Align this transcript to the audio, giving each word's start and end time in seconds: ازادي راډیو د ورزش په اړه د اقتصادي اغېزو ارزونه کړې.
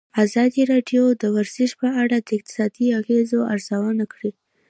ازادي 0.23 0.63
راډیو 0.71 1.03
د 1.21 1.23
ورزش 1.35 1.71
په 1.81 1.87
اړه 2.01 2.17
د 2.21 2.29
اقتصادي 2.37 2.87
اغېزو 2.99 3.39
ارزونه 3.53 4.05
کړې. 4.13 4.31